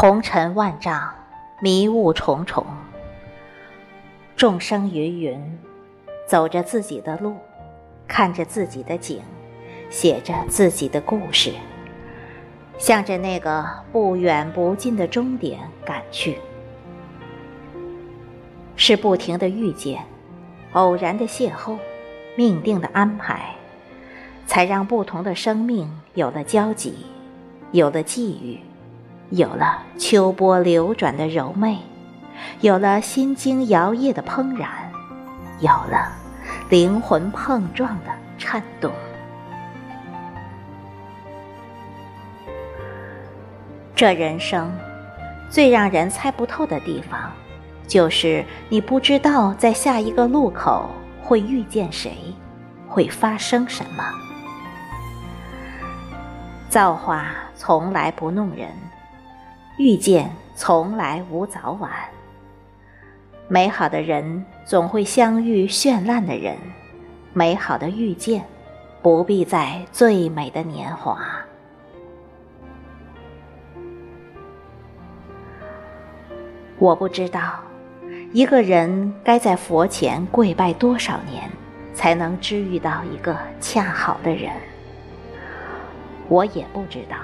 [0.00, 1.12] 红尘万丈，
[1.58, 2.64] 迷雾重重。
[4.36, 5.58] 众生芸芸，
[6.24, 7.34] 走着自己的路，
[8.06, 9.20] 看着自己的景，
[9.90, 11.52] 写着自己的故事，
[12.78, 16.38] 向着那个不远不近的终点赶去。
[18.76, 20.04] 是不停的遇见，
[20.74, 21.76] 偶然的邂逅，
[22.36, 23.52] 命定的安排，
[24.46, 26.94] 才让不同的生命有了交集，
[27.72, 28.60] 有了际遇，
[29.30, 31.78] 有了秋波流转的柔媚，
[32.60, 34.70] 有了心经摇曳的怦然，
[35.60, 36.10] 有了
[36.70, 38.90] 灵魂碰撞的颤动。
[43.94, 44.72] 这人生，
[45.50, 47.30] 最让人猜不透的地方。
[47.86, 50.90] 就是你不知道在下一个路口
[51.22, 52.34] 会遇见谁，
[52.86, 54.04] 会发生什么。
[56.68, 58.68] 造化从来不弄人，
[59.78, 61.90] 遇见从来无早晚。
[63.46, 66.56] 美好的人总会相遇绚烂的人，
[67.32, 68.44] 美好的遇见
[69.00, 71.18] 不必在最美的年华。
[76.78, 77.60] 我不知道。
[78.32, 81.50] 一个人该在佛前跪拜多少年，
[81.94, 84.52] 才能知遇到一个恰好的人？
[86.28, 87.16] 我也不知道，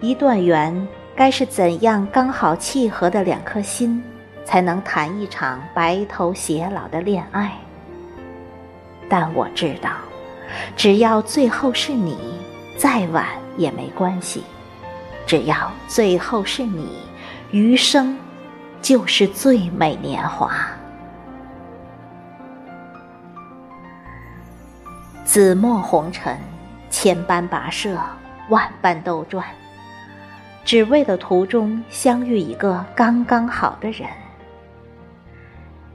[0.00, 0.86] 一段缘
[1.20, 4.02] 该是怎样刚好契合的两颗心，
[4.42, 7.52] 才能谈一场白头偕老的恋爱。
[9.06, 9.90] 但我知道，
[10.74, 12.16] 只要最后是你，
[12.78, 13.26] 再晚
[13.58, 14.40] 也没关系；
[15.26, 16.88] 只要最后是你，
[17.50, 18.16] 余生。
[18.80, 20.50] 就是最美年华。
[25.22, 26.34] 紫陌红尘，
[26.88, 28.00] 千般跋涉，
[28.48, 29.44] 万般兜转，
[30.64, 34.08] 只为了途中相遇一个刚刚好的人。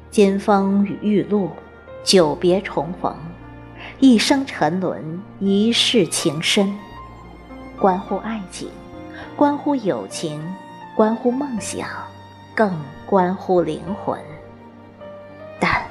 [0.09, 1.49] 金风与玉露，
[2.03, 3.15] 久别重逢，
[3.99, 6.73] 一生沉沦，一世情深，
[7.79, 8.69] 关乎爱情，
[9.35, 10.41] 关乎友情，
[10.95, 11.87] 关乎梦想。
[12.55, 12.73] 更
[13.05, 14.17] 关乎灵魂，
[15.59, 15.83] 但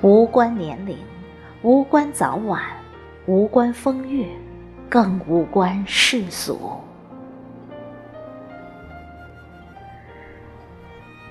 [0.00, 0.96] 无关年龄，
[1.60, 2.62] 无关早晚，
[3.26, 4.26] 无关风月，
[4.88, 6.80] 更无关世俗。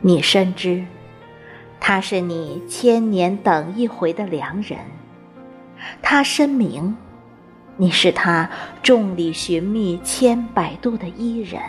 [0.05, 0.85] 你深知，
[1.79, 4.79] 他是你千年等一回的良人；
[6.01, 6.97] 他深明，
[7.77, 8.49] 你是他
[8.81, 11.61] 众里寻觅千百度的伊人。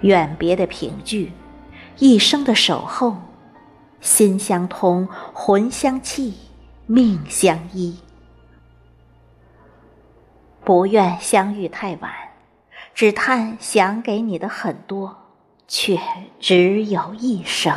[0.00, 1.30] 远别的凭据，
[1.98, 3.16] 一生的守候，
[4.00, 6.34] 心相通，魂相契，
[6.86, 7.96] 命相依。
[10.64, 12.10] 不愿相遇太晚，
[12.92, 15.23] 只叹想给你的很多，
[15.66, 15.98] 却
[16.38, 17.76] 只有一生。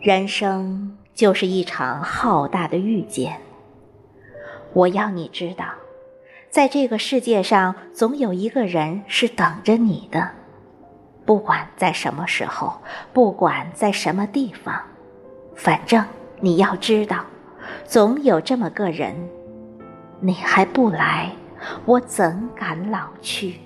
[0.00, 3.40] 人生就是一场浩大的遇见，
[4.72, 5.66] 我要你知道。
[6.48, 10.30] 在这个世界上，总有一个人是等着你的，
[11.24, 12.80] 不管在什么时候，
[13.12, 14.82] 不管在什么地方，
[15.54, 16.04] 反正
[16.40, 17.24] 你要知道，
[17.84, 19.14] 总有这么个人。
[20.18, 21.30] 你还不来，
[21.84, 23.60] 我怎敢老去？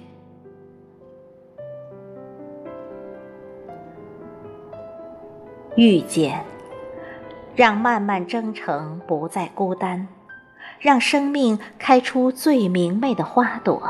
[5.76, 6.44] 遇见，
[7.56, 10.08] 让漫漫征程不再孤单。
[10.80, 13.82] 让生命开出最明媚的花朵。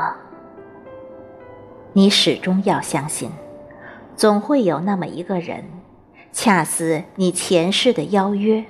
[1.93, 3.29] 你始终要相信，
[4.15, 5.65] 总会有那么一个人，
[6.31, 8.63] 恰似你前世的邀约，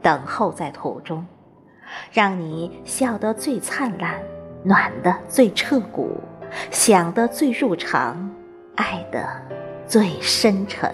[0.00, 1.26] 等候在途中，
[2.12, 4.14] 让你笑得最灿烂，
[4.62, 6.20] 暖得最彻骨，
[6.70, 8.30] 想得最入肠，
[8.76, 9.28] 爱得
[9.86, 10.90] 最深沉。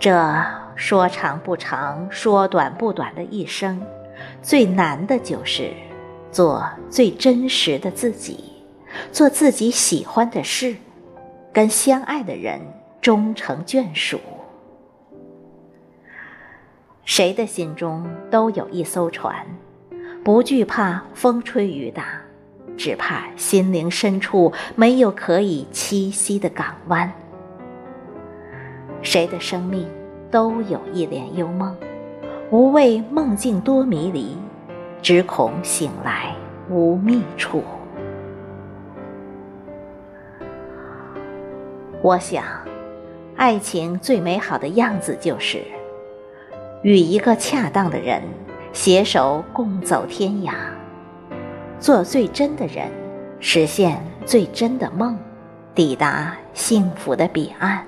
[0.00, 0.16] 这。
[0.76, 3.82] 说长不长，说短不短的一生，
[4.40, 5.74] 最难的就是
[6.32, 8.42] 做最真实的自己，
[9.12, 10.74] 做自己喜欢的事，
[11.52, 12.58] 跟相爱的人
[13.02, 14.18] 终成眷属。
[17.04, 19.44] 谁的心中都有一艘船，
[20.24, 22.22] 不惧怕风吹雨打，
[22.78, 27.12] 只怕心灵深处没有可以栖息的港湾。
[29.02, 29.88] 谁的生命？
[30.30, 31.76] 都有一帘幽梦，
[32.52, 34.36] 无畏梦境多迷离，
[35.02, 36.32] 只恐醒来
[36.68, 37.64] 无觅处。
[42.00, 42.44] 我想，
[43.34, 45.64] 爱情最美好的样子就是，
[46.82, 48.22] 与一个恰当的人，
[48.72, 50.52] 携手共走天涯，
[51.80, 52.86] 做最真的人，
[53.40, 55.18] 实现最真的梦，
[55.74, 57.84] 抵达幸福的彼岸。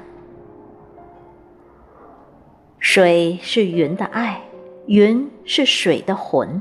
[2.83, 4.43] 水是云的爱，
[4.87, 6.61] 云是水的魂。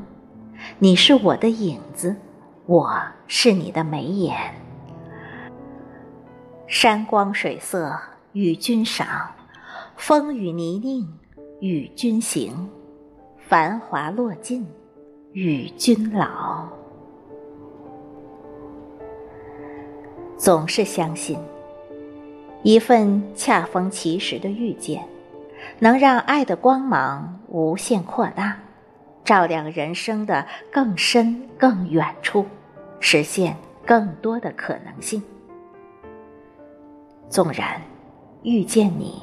[0.78, 2.16] 你是我的影子，
[2.68, 4.38] 我是你的眉眼。
[6.68, 8.00] 山光水色
[8.34, 9.32] 与君赏，
[9.96, 11.12] 风雨泥泞
[11.60, 12.70] 与君行，
[13.40, 14.64] 繁华落尽
[15.34, 16.68] 与君老。
[20.38, 21.40] 总是相信，
[22.62, 25.04] 一份恰逢其时的遇见，
[25.80, 28.58] 能让爱的光芒无限扩大。
[29.24, 32.46] 照亮人生的更深更远处，
[33.00, 35.22] 实现更多的可能性。
[37.30, 37.80] 纵然
[38.42, 39.22] 遇见你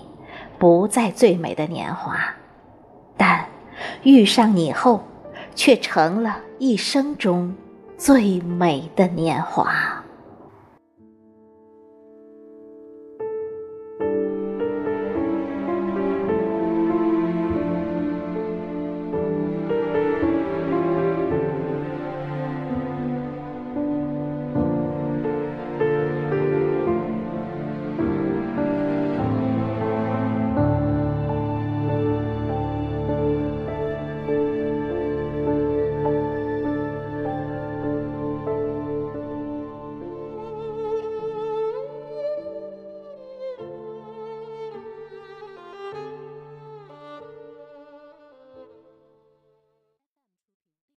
[0.57, 2.17] 不在最美的年华，
[3.17, 3.45] 但
[4.05, 5.03] 遇上你后，
[5.55, 7.55] 却成了一生中
[7.97, 10.03] 最美的年华。